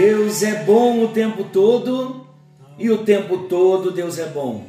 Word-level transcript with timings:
Deus 0.00 0.42
é 0.42 0.64
bom 0.64 1.04
o 1.04 1.08
tempo 1.08 1.44
todo 1.44 2.26
e 2.78 2.90
o 2.90 3.04
tempo 3.04 3.36
todo 3.36 3.90
Deus 3.90 4.18
é 4.18 4.24
bom. 4.24 4.64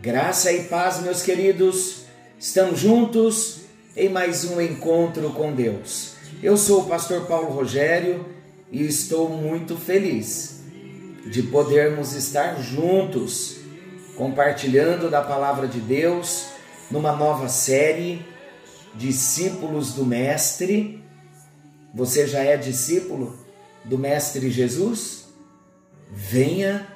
Graça 0.00 0.52
e 0.52 0.62
paz, 0.62 1.00
meus 1.00 1.22
queridos, 1.22 2.04
estamos 2.38 2.78
juntos 2.78 3.62
em 3.96 4.08
mais 4.08 4.44
um 4.44 4.60
encontro 4.60 5.30
com 5.30 5.52
Deus. 5.52 6.12
Eu 6.40 6.56
sou 6.56 6.82
o 6.82 6.84
pastor 6.84 7.26
Paulo 7.26 7.50
Rogério 7.50 8.24
e 8.70 8.86
estou 8.86 9.28
muito 9.28 9.76
feliz 9.76 10.62
de 11.26 11.42
podermos 11.42 12.14
estar 12.14 12.62
juntos 12.62 13.56
compartilhando 14.16 15.10
da 15.10 15.20
palavra 15.20 15.66
de 15.66 15.80
Deus 15.80 16.46
numa 16.88 17.10
nova 17.10 17.48
série 17.48 18.24
Discípulos 18.94 19.94
do 19.94 20.06
Mestre. 20.06 21.02
Você 21.92 22.24
já 22.24 22.44
é 22.44 22.56
discípulo 22.56 23.49
do 23.84 23.98
Mestre 23.98 24.50
Jesus? 24.50 25.26
Venha 26.10 26.86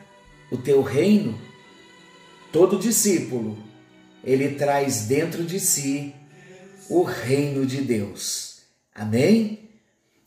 o 0.51 0.57
teu 0.57 0.83
reino. 0.83 1.39
Todo 2.53 2.79
discípulo, 2.79 3.59
ele 4.23 4.55
traz 4.55 5.07
dentro 5.07 5.45
de 5.45 5.59
si 5.59 6.15
o 6.89 7.03
reino 7.03 7.67
de 7.67 7.81
Deus. 7.81 8.63
Amém? 8.95 9.71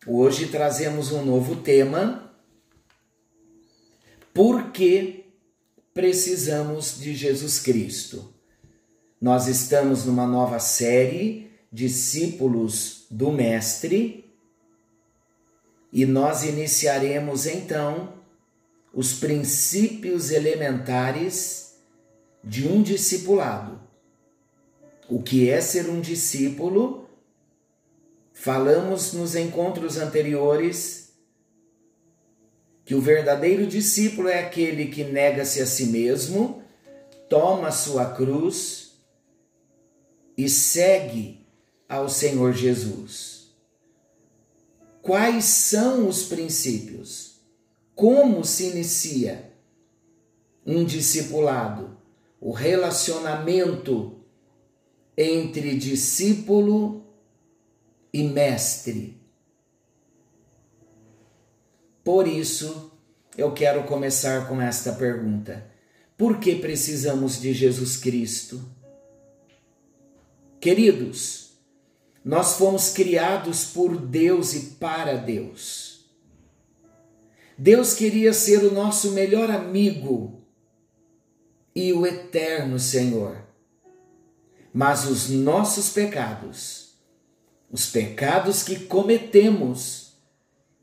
Hoje 0.05 0.47
trazemos 0.47 1.11
um 1.11 1.23
novo 1.23 1.57
tema. 1.57 2.33
Por 4.33 4.71
que 4.71 5.25
precisamos 5.93 6.99
de 6.99 7.15
Jesus 7.15 7.59
Cristo? 7.59 8.33
Nós 9.19 9.47
estamos 9.47 10.05
numa 10.05 10.27
nova 10.27 10.59
série, 10.59 11.47
Discípulos 11.71 13.05
do 13.11 13.31
Mestre, 13.31 14.26
e 15.97 16.05
nós 16.05 16.43
iniciaremos 16.43 17.47
então 17.47 18.13
os 18.93 19.13
princípios 19.13 20.29
elementares 20.29 21.73
de 22.43 22.67
um 22.67 22.83
discipulado. 22.83 23.81
O 25.09 25.23
que 25.23 25.49
é 25.49 25.59
ser 25.59 25.89
um 25.89 25.99
discípulo? 25.99 27.09
Falamos 28.31 29.11
nos 29.13 29.35
encontros 29.35 29.97
anteriores 29.97 31.13
que 32.85 32.93
o 32.93 33.01
verdadeiro 33.01 33.65
discípulo 33.65 34.29
é 34.29 34.41
aquele 34.41 34.89
que 34.89 35.03
nega-se 35.03 35.63
a 35.63 35.65
si 35.65 35.87
mesmo, 35.87 36.61
toma 37.27 37.71
sua 37.71 38.13
cruz 38.13 39.01
e 40.37 40.47
segue 40.47 41.43
ao 41.89 42.07
Senhor 42.07 42.53
Jesus. 42.53 43.36
Quais 45.07 45.45
são 45.45 46.09
os 46.09 46.23
princípios? 46.23 47.39
Como 47.95 48.43
se 48.43 48.65
inicia 48.65 49.53
um 50.65 50.83
discipulado? 50.83 51.97
O 52.41 52.51
relacionamento 52.51 54.19
entre 55.17 55.77
discípulo 55.77 57.05
e 58.11 58.21
mestre. 58.23 59.17
Por 62.03 62.27
isso, 62.27 62.91
eu 63.37 63.53
quero 63.53 63.85
começar 63.85 64.49
com 64.49 64.61
esta 64.61 64.91
pergunta: 64.91 65.71
por 66.17 66.37
que 66.37 66.55
precisamos 66.55 67.39
de 67.39 67.53
Jesus 67.53 67.95
Cristo? 67.95 68.61
Queridos, 70.59 71.46
nós 72.27 72.57
fomos 72.57 72.89
criados 72.89 73.63
por 73.63 73.95
Deus 73.95 74.53
e 74.53 74.59
para 74.71 75.15
Deus. 75.15 76.11
Deus 77.57 77.93
queria 77.93 78.33
ser 78.33 78.65
o 78.65 78.73
nosso 78.73 79.13
melhor 79.13 79.49
amigo 79.49 80.41
e 81.73 81.93
o 81.93 82.05
eterno 82.05 82.77
Senhor. 82.79 83.47
Mas 84.73 85.05
os 85.05 85.29
nossos 85.29 85.87
pecados, 85.91 86.97
os 87.71 87.85
pecados 87.85 88.61
que 88.61 88.77
cometemos, 88.77 90.17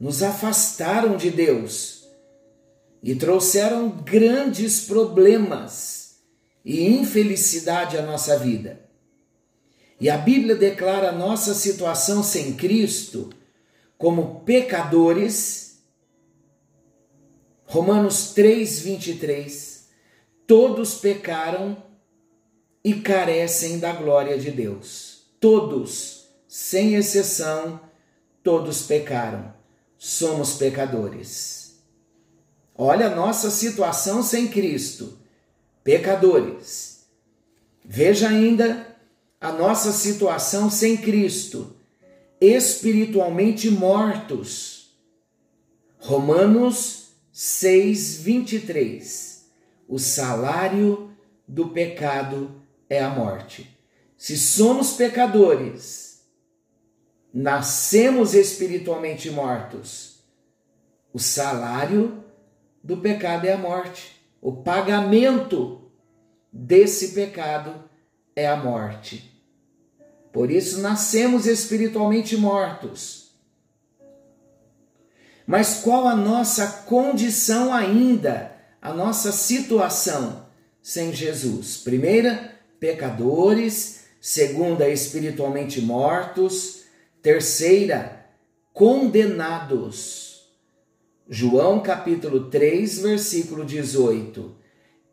nos 0.01 0.23
afastaram 0.23 1.15
de 1.15 1.31
Deus 1.31 2.09
e 3.03 3.15
trouxeram 3.15 3.91
grandes 3.91 4.87
problemas 4.87 6.21
e 6.65 6.89
infelicidade 6.89 7.99
à 7.99 8.03
nossa 8.03 8.39
vida. 8.39 8.84
E 10.01 10.11
a 10.11 10.19
Bíblia 10.19 10.57
declara 10.57 11.11
a 11.11 11.13
nossa 11.13 11.55
situação 11.55 12.23
sem 12.23 12.55
Cristo 12.55 13.31
como 13.97 14.41
pecadores. 14.41 15.79
Romanos 17.65 18.33
3, 18.35 18.81
23. 18.81 19.89
Todos 20.47 20.97
pecaram 20.97 21.83
e 22.85 22.95
carecem 22.95 23.79
da 23.79 23.93
glória 23.93 24.39
de 24.39 24.51
Deus. 24.51 25.23
Todos, 25.41 26.29
sem 26.47 26.95
exceção, 26.95 27.81
todos 28.43 28.83
pecaram. 28.83 29.55
Somos 29.97 30.55
pecadores. 30.55 31.83
Olha 32.75 33.07
a 33.07 33.15
nossa 33.15 33.51
situação 33.51 34.23
sem 34.23 34.49
Cristo. 34.49 35.19
Pecadores. 35.83 37.07
Veja 37.83 38.29
ainda 38.29 38.94
a 39.45 39.53
nossa 39.53 39.93
situação 39.93 40.71
sem 40.71 40.97
Cristo, 40.97 41.77
espiritualmente 42.41 43.71
mortos. 43.71 44.97
Romanos 45.99 47.11
6, 47.31 48.23
23. 48.23 49.45
O 49.87 49.99
salário 49.99 51.15
do 51.47 51.69
pecado 51.69 52.63
é 52.89 53.05
a 53.05 53.11
morte. 53.11 53.79
Se 54.17 54.39
somos 54.39 54.95
pecadores, 54.95 56.23
nascemos 57.31 58.33
espiritualmente 58.33 59.29
mortos, 59.29 60.21
o 61.13 61.19
salário 61.19 62.25
do 62.83 62.97
pecado 62.97 63.45
é 63.45 63.53
a 63.53 63.59
morte. 63.59 64.19
O 64.41 64.55
pagamento 64.55 65.83
desse 66.51 67.09
pecado 67.09 67.85
é 68.35 68.49
a 68.49 68.57
morte. 68.57 69.34
Por 70.35 70.51
isso 70.51 70.81
nascemos 70.81 71.47
espiritualmente 71.47 72.37
mortos. 72.37 73.31
Mas 75.47 75.81
qual 75.81 76.09
a 76.09 76.17
nossa 76.17 76.67
condição 76.87 77.73
ainda, 77.73 78.53
a 78.83 78.93
nossa 78.93 79.31
situação 79.31 80.45
sem 80.83 81.13
Jesus? 81.13 81.77
Primeira, 81.77 82.53
pecadores. 82.81 84.07
Segunda, 84.21 84.89
espiritualmente 84.89 85.81
mortos. 85.81 86.83
Terceira, 87.23 88.27
condenados. 88.73 90.49
João 91.29 91.79
capítulo 91.79 92.51
3, 92.51 92.99
versículo 92.99 93.65
18. 93.65 94.53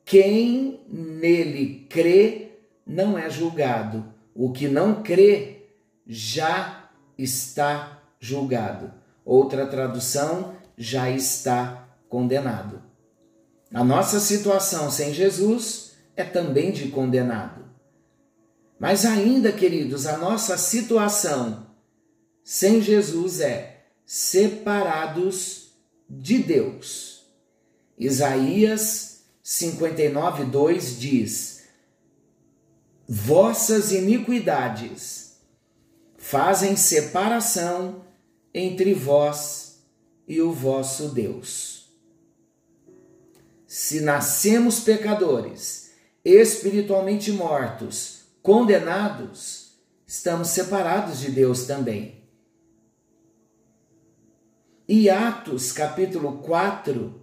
Quem 0.04 0.80
nele 0.90 1.86
crê 1.88 2.54
não 2.88 3.16
é 3.20 3.30
julgado 3.30 4.20
o 4.44 4.52
que 4.52 4.68
não 4.68 5.04
crê 5.04 5.68
já 6.08 6.90
está 7.16 8.02
julgado. 8.20 8.92
Outra 9.24 9.68
tradução, 9.68 10.56
já 10.76 11.12
está 11.12 11.88
condenado. 12.10 12.82
A 13.72 13.84
nossa 13.84 14.20
situação 14.20 14.90
sem 14.90 15.14
Jesus 15.14 15.92
é 16.16 16.24
também 16.24 16.72
de 16.72 16.88
condenado. 16.88 17.64
Mas 18.80 19.06
ainda, 19.06 19.52
queridos, 19.52 20.08
a 20.08 20.18
nossa 20.18 20.58
situação 20.58 21.68
sem 22.44 22.82
Jesus 22.82 23.42
é 23.42 23.84
separados 24.08 25.72
de 26.10 26.40
Deus. 26.40 27.28
Isaías 27.96 29.22
59, 29.44 30.46
2 30.46 31.00
diz: 31.00 31.61
vossas 33.14 33.92
iniquidades 33.92 35.36
fazem 36.18 36.78
separação 36.78 38.06
entre 38.54 38.94
vós 38.94 39.84
e 40.26 40.42
o 40.42 40.54
vosso 40.54 41.10
Deus. 41.10 41.92
Se 43.68 44.00
nascemos 44.00 44.80
pecadores, 44.80 45.92
espiritualmente 46.24 47.34
mortos, 47.34 48.22
condenados, 48.42 49.74
estamos 50.08 50.48
separados 50.48 51.20
de 51.20 51.32
Deus 51.32 51.66
também. 51.66 52.24
E 54.88 55.10
Atos 55.10 55.74
capítulo 55.74 56.38
4, 56.38 57.22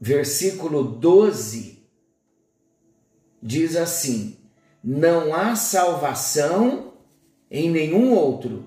versículo 0.00 0.84
12, 0.84 1.84
diz 3.42 3.74
assim: 3.74 4.37
não 4.82 5.34
há 5.34 5.56
salvação 5.56 6.92
em 7.50 7.70
nenhum 7.70 8.12
outro, 8.14 8.66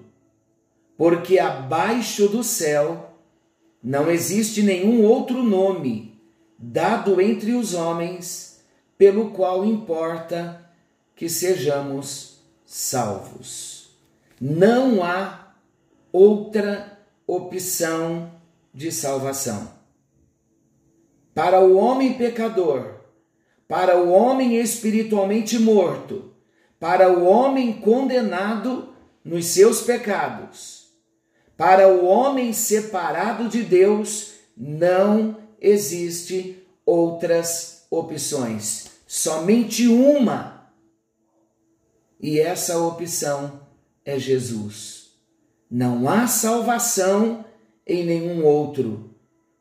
porque 0.98 1.40
abaixo 1.40 2.28
do 2.28 2.44
céu 2.44 3.16
não 3.84 4.10
existe 4.10 4.62
nenhum 4.62 5.04
outro 5.04 5.42
nome 5.42 6.19
dado 6.58 7.19
entre 7.19 7.54
os 7.54 7.74
homens 7.74 8.62
pelo 8.98 9.31
qual 9.31 9.66
importa 9.66 10.63
que 11.16 11.28
sejamos 11.28 12.44
salvos. 12.66 13.90
Não 14.40 15.04
há 15.04 15.54
outra 16.12 17.00
opção 17.25 18.31
de 18.74 18.92
salvação. 18.92 19.72
Para 21.34 21.62
o 21.62 21.78
homem 21.78 22.14
pecador, 22.14 23.00
para 23.71 23.97
o 23.97 24.12
homem 24.12 24.57
espiritualmente 24.57 25.57
morto, 25.57 26.33
para 26.77 27.09
o 27.09 27.23
homem 27.23 27.71
condenado 27.71 28.94
nos 29.23 29.45
seus 29.45 29.79
pecados, 29.79 30.89
para 31.56 31.88
o 31.88 32.03
homem 32.03 32.51
separado 32.51 33.47
de 33.47 33.63
Deus, 33.63 34.33
não 34.57 35.38
existe 35.57 36.62
outras 36.85 37.85
opções, 37.89 38.88
somente 39.07 39.88
uma. 39.88 40.69
E 42.19 42.41
essa 42.41 42.77
opção 42.77 43.62
é 44.03 44.19
Jesus. 44.19 45.12
Não 45.69 46.09
há 46.09 46.27
salvação 46.27 47.45
em 47.88 48.03
nenhum 48.03 48.44
outro, 48.45 49.15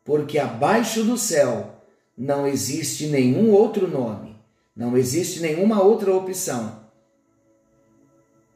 porque 0.05 0.37
abaixo 0.37 1.05
do 1.05 1.17
céu 1.17 1.80
não 2.17 2.47
existe 2.47 3.07
nenhum 3.07 3.51
outro 3.51 3.89
nome, 3.89 4.37
não 4.75 4.97
existe 4.97 5.41
nenhuma 5.41 5.83
outra 5.83 6.15
opção. 6.15 6.81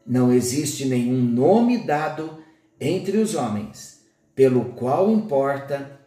Não 0.05 0.31
existe 0.31 0.85
nenhum 0.85 1.19
nome 1.19 1.79
dado 1.79 2.43
entre 2.79 3.17
os 3.17 3.33
homens 3.33 4.05
pelo 4.35 4.73
qual 4.73 5.09
importa 5.09 5.99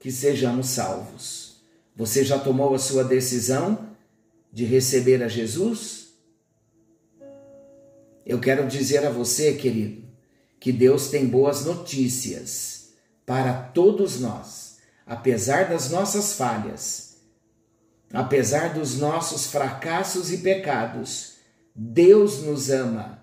que 0.00 0.10
sejamos 0.10 0.68
salvos. 0.68 1.62
Você 1.94 2.24
já 2.24 2.38
tomou 2.38 2.74
a 2.74 2.78
sua 2.78 3.04
decisão 3.04 3.90
de 4.52 4.64
receber 4.64 5.22
a 5.22 5.28
Jesus? 5.28 6.14
Eu 8.26 8.40
quero 8.40 8.66
dizer 8.66 9.04
a 9.04 9.10
você, 9.10 9.52
querido, 9.52 10.02
que 10.58 10.72
Deus 10.72 11.08
tem 11.08 11.26
boas 11.26 11.64
notícias 11.66 12.94
para 13.26 13.52
todos 13.52 14.18
nós, 14.18 14.73
apesar 15.06 15.68
das 15.68 15.90
nossas 15.90 16.34
falhas, 16.34 17.18
apesar 18.12 18.74
dos 18.74 18.98
nossos 18.98 19.46
fracassos 19.46 20.32
e 20.32 20.38
pecados, 20.38 21.34
Deus 21.74 22.42
nos 22.42 22.70
ama. 22.70 23.22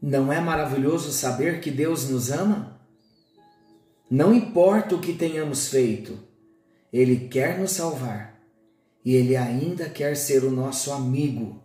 Não 0.00 0.32
é 0.32 0.40
maravilhoso 0.40 1.10
saber 1.10 1.60
que 1.60 1.70
Deus 1.70 2.08
nos 2.08 2.30
ama? 2.30 2.80
Não 4.10 4.32
importa 4.32 4.94
o 4.94 5.00
que 5.00 5.12
tenhamos 5.12 5.68
feito, 5.68 6.18
Ele 6.92 7.28
quer 7.28 7.58
nos 7.58 7.72
salvar 7.72 8.40
e 9.04 9.14
Ele 9.14 9.36
ainda 9.36 9.88
quer 9.88 10.16
ser 10.16 10.44
o 10.44 10.50
nosso 10.50 10.92
amigo. 10.92 11.62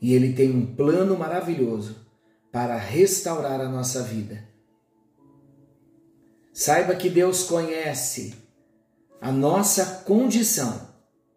E 0.00 0.14
Ele 0.14 0.32
tem 0.32 0.50
um 0.50 0.74
plano 0.74 1.16
maravilhoso 1.16 2.06
para 2.50 2.76
restaurar 2.76 3.60
a 3.60 3.68
nossa 3.68 4.02
vida. 4.02 4.49
Saiba 6.60 6.94
que 6.94 7.08
Deus 7.08 7.44
conhece 7.44 8.34
a 9.18 9.32
nossa 9.32 10.02
condição, 10.04 10.90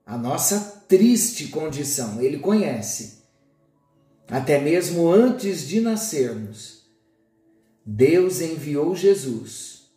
a 0.06 0.18
nossa 0.18 0.84
triste 0.86 1.48
condição, 1.48 2.22
Ele 2.22 2.40
conhece. 2.40 3.20
Até 4.28 4.60
mesmo 4.60 5.10
antes 5.10 5.66
de 5.66 5.80
nascermos, 5.80 6.90
Deus 7.86 8.42
enviou 8.42 8.94
Jesus 8.98 9.94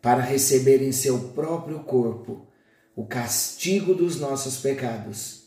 para 0.00 0.22
receber 0.22 0.80
em 0.80 0.92
seu 0.92 1.18
próprio 1.34 1.80
corpo 1.80 2.46
o 2.96 3.04
castigo 3.04 3.94
dos 3.94 4.18
nossos 4.18 4.56
pecados. 4.56 5.42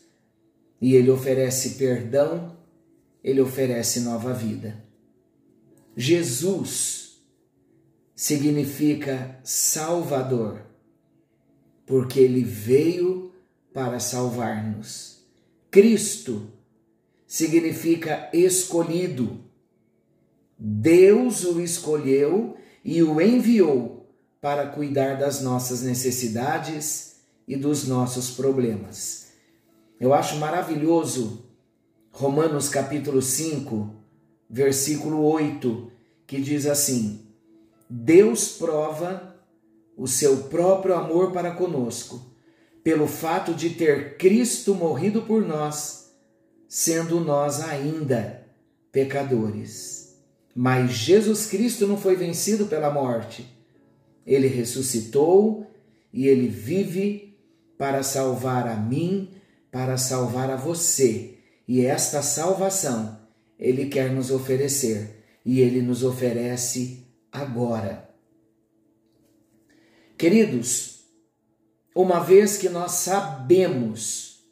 E 0.80 0.94
Ele 0.94 1.10
oferece 1.10 1.70
perdão, 1.70 2.56
Ele 3.24 3.40
oferece 3.40 3.98
nova 3.98 4.32
vida. 4.32 4.80
Jesus 5.96 7.07
significa 8.18 9.38
Salvador, 9.44 10.62
porque 11.86 12.18
ele 12.18 12.42
veio 12.42 13.32
para 13.72 14.00
salvar-nos. 14.00 15.24
Cristo 15.70 16.50
significa 17.28 18.28
escolhido. 18.32 19.38
Deus 20.58 21.44
o 21.44 21.60
escolheu 21.60 22.56
e 22.84 23.04
o 23.04 23.20
enviou 23.20 24.10
para 24.40 24.66
cuidar 24.66 25.14
das 25.14 25.40
nossas 25.40 25.82
necessidades 25.82 27.20
e 27.46 27.54
dos 27.54 27.86
nossos 27.86 28.32
problemas. 28.32 29.28
Eu 30.00 30.12
acho 30.12 30.38
maravilhoso 30.38 31.44
Romanos 32.10 32.68
capítulo 32.68 33.22
5, 33.22 33.94
versículo 34.50 35.22
8, 35.22 35.92
que 36.26 36.40
diz 36.40 36.66
assim: 36.66 37.27
Deus 37.88 38.48
prova 38.48 39.36
o 39.96 40.06
seu 40.06 40.44
próprio 40.44 40.94
amor 40.94 41.32
para 41.32 41.52
conosco, 41.52 42.34
pelo 42.84 43.06
fato 43.06 43.54
de 43.54 43.70
ter 43.70 44.16
Cristo 44.16 44.74
morrido 44.74 45.22
por 45.22 45.44
nós, 45.44 46.12
sendo 46.68 47.20
nós 47.20 47.60
ainda 47.60 48.46
pecadores. 48.92 50.16
Mas 50.54 50.92
Jesus 50.92 51.46
Cristo 51.46 51.86
não 51.86 51.96
foi 51.96 52.16
vencido 52.16 52.66
pela 52.66 52.90
morte. 52.90 53.46
Ele 54.26 54.48
ressuscitou 54.48 55.66
e 56.12 56.26
ele 56.26 56.48
vive 56.48 57.38
para 57.78 58.02
salvar 58.02 58.66
a 58.66 58.76
mim, 58.76 59.30
para 59.70 59.96
salvar 59.96 60.50
a 60.50 60.56
você. 60.56 61.38
E 61.66 61.84
esta 61.84 62.22
salvação 62.22 63.18
ele 63.58 63.86
quer 63.86 64.10
nos 64.12 64.30
oferecer, 64.30 65.24
e 65.44 65.60
ele 65.60 65.82
nos 65.82 66.04
oferece 66.04 67.07
agora. 67.32 68.08
Queridos, 70.16 71.04
uma 71.94 72.20
vez 72.20 72.56
que 72.56 72.68
nós 72.68 72.92
sabemos 72.92 74.44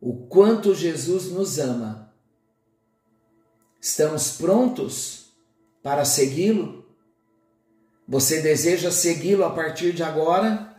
o 0.00 0.26
quanto 0.26 0.74
Jesus 0.74 1.30
nos 1.30 1.58
ama, 1.58 2.14
estamos 3.80 4.36
prontos 4.36 5.32
para 5.82 6.04
segui-lo? 6.04 6.84
Você 8.06 8.42
deseja 8.42 8.90
segui-lo 8.90 9.44
a 9.44 9.50
partir 9.50 9.94
de 9.94 10.02
agora? 10.02 10.74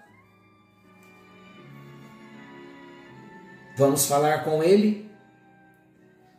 Vamos 3.75 4.05
falar 4.05 4.43
com 4.43 4.63
ele? 4.63 5.09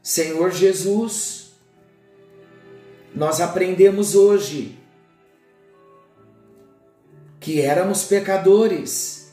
Senhor 0.00 0.52
Jesus, 0.52 1.52
nós 3.12 3.40
aprendemos 3.40 4.14
hoje 4.14 4.75
que 7.46 7.60
éramos 7.60 8.02
pecadores, 8.02 9.32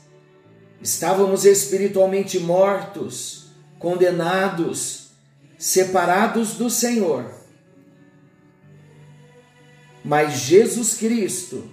estávamos 0.80 1.44
espiritualmente 1.44 2.38
mortos, 2.38 3.46
condenados, 3.76 5.08
separados 5.58 6.54
do 6.54 6.70
Senhor. 6.70 7.28
Mas 10.04 10.34
Jesus 10.34 10.94
Cristo, 10.94 11.68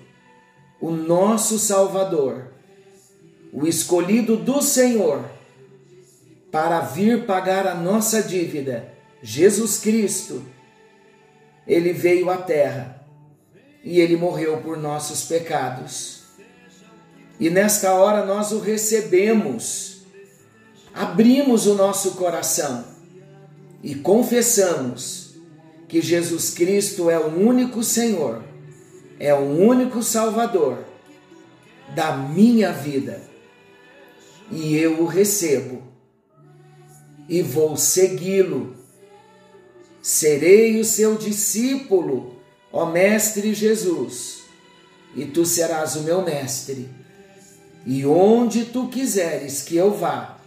o 0.79 0.89
nosso 0.89 1.59
Salvador, 1.59 2.47
o 3.53 3.67
escolhido 3.67 4.35
do 4.35 4.63
Senhor, 4.63 5.29
para 6.51 6.79
vir 6.81 7.27
pagar 7.27 7.67
a 7.67 7.75
nossa 7.75 8.19
dívida, 8.19 8.91
Jesus 9.21 9.77
Cristo, 9.77 10.43
ele 11.67 11.93
veio 11.93 12.31
à 12.31 12.37
terra 12.37 13.05
e 13.83 13.99
ele 13.99 14.15
morreu 14.15 14.59
por 14.63 14.75
nossos 14.75 15.25
pecados. 15.25 16.20
E 17.41 17.49
nesta 17.49 17.95
hora 17.95 18.23
nós 18.23 18.51
o 18.51 18.59
recebemos, 18.59 20.03
abrimos 20.93 21.65
o 21.65 21.73
nosso 21.73 22.11
coração 22.11 22.85
e 23.81 23.95
confessamos 23.95 25.33
que 25.87 26.03
Jesus 26.03 26.51
Cristo 26.51 27.09
é 27.09 27.17
o 27.17 27.35
único 27.35 27.83
Senhor, 27.83 28.43
é 29.19 29.33
o 29.33 29.39
único 29.39 30.03
Salvador 30.03 30.85
da 31.95 32.15
minha 32.15 32.71
vida. 32.71 33.19
E 34.51 34.77
eu 34.77 35.01
o 35.01 35.07
recebo 35.07 35.81
e 37.27 37.41
vou 37.41 37.75
segui-lo. 37.75 38.75
Serei 39.99 40.79
o 40.79 40.85
seu 40.85 41.15
discípulo, 41.15 42.35
ó 42.71 42.85
Mestre 42.85 43.51
Jesus, 43.55 44.43
e 45.15 45.25
tu 45.25 45.43
serás 45.43 45.95
o 45.95 46.01
meu 46.01 46.21
mestre 46.21 47.00
e 47.85 48.05
onde 48.05 48.65
tu 48.65 48.87
quiseres 48.87 49.63
que 49.63 49.75
eu 49.75 49.91
vá, 49.91 50.37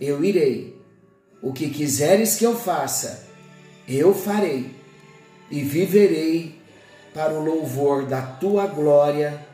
eu 0.00 0.24
irei. 0.24 0.74
O 1.42 1.52
que 1.52 1.68
quiseres 1.68 2.36
que 2.36 2.44
eu 2.44 2.56
faça, 2.56 3.26
eu 3.88 4.14
farei. 4.14 4.70
E 5.50 5.62
viverei 5.62 6.58
para 7.12 7.34
o 7.34 7.44
louvor 7.44 8.06
da 8.06 8.22
tua 8.22 8.66
glória, 8.66 9.46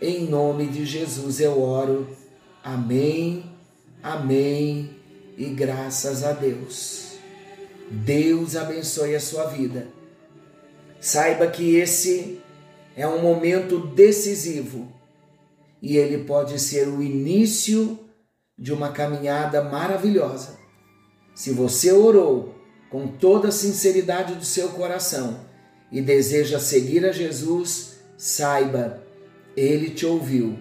Em 0.00 0.24
nome 0.26 0.66
de 0.66 0.84
Jesus 0.84 1.38
eu 1.38 1.62
oro. 1.62 2.08
Amém, 2.64 3.44
amém 4.02 4.90
e 5.38 5.44
graças 5.44 6.24
a 6.24 6.32
Deus. 6.32 7.12
Deus 7.88 8.56
abençoe 8.56 9.14
a 9.14 9.20
sua 9.20 9.44
vida. 9.44 9.86
Saiba 11.00 11.46
que 11.46 11.76
esse 11.76 12.40
é 12.96 13.06
um 13.06 13.22
momento 13.22 13.78
decisivo 13.78 14.92
e 15.82 15.96
ele 15.96 16.24
pode 16.24 16.60
ser 16.60 16.86
o 16.86 17.02
início 17.02 17.98
de 18.56 18.72
uma 18.72 18.92
caminhada 18.92 19.64
maravilhosa. 19.64 20.56
Se 21.34 21.50
você 21.50 21.90
orou 21.90 22.54
com 22.88 23.08
toda 23.08 23.48
a 23.48 23.52
sinceridade 23.52 24.36
do 24.36 24.44
seu 24.44 24.68
coração 24.68 25.40
e 25.90 26.00
deseja 26.00 26.60
seguir 26.60 27.04
a 27.04 27.10
Jesus, 27.10 27.96
saiba 28.16 29.02
ele 29.56 29.90
te 29.90 30.06
ouviu 30.06 30.58